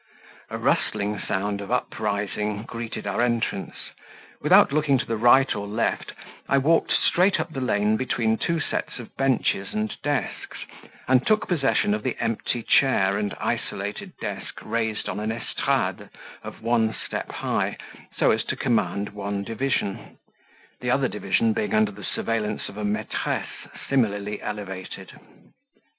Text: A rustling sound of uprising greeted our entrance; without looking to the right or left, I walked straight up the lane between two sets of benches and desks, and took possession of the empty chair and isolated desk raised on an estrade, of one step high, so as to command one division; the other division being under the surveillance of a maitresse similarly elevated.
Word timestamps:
A 0.49 0.57
rustling 0.57 1.19
sound 1.19 1.61
of 1.61 1.69
uprising 1.71 2.63
greeted 2.63 3.05
our 3.05 3.21
entrance; 3.21 3.75
without 4.41 4.73
looking 4.73 4.97
to 4.97 5.05
the 5.05 5.15
right 5.15 5.53
or 5.55 5.67
left, 5.67 6.13
I 6.49 6.57
walked 6.57 6.89
straight 6.91 7.39
up 7.39 7.51
the 7.53 7.61
lane 7.61 7.97
between 7.97 8.39
two 8.39 8.59
sets 8.59 8.97
of 8.97 9.15
benches 9.15 9.75
and 9.75 9.95
desks, 10.01 10.57
and 11.07 11.23
took 11.23 11.47
possession 11.47 11.93
of 11.93 12.01
the 12.01 12.17
empty 12.19 12.63
chair 12.63 13.15
and 13.19 13.35
isolated 13.35 14.13
desk 14.19 14.57
raised 14.63 15.07
on 15.07 15.19
an 15.19 15.31
estrade, 15.31 16.09
of 16.41 16.63
one 16.63 16.95
step 17.05 17.29
high, 17.33 17.77
so 18.17 18.31
as 18.31 18.43
to 18.45 18.55
command 18.55 19.09
one 19.09 19.43
division; 19.43 20.17
the 20.79 20.89
other 20.89 21.09
division 21.09 21.53
being 21.53 21.75
under 21.75 21.91
the 21.91 22.03
surveillance 22.03 22.69
of 22.69 22.75
a 22.77 22.83
maitresse 22.83 23.67
similarly 23.87 24.41
elevated. 24.41 25.11